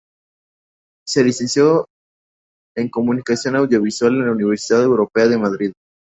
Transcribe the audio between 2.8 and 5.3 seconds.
Comunicación Audiovisual en la Universidad Europea